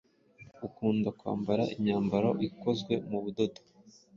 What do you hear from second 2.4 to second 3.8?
ikozwe mu budodo.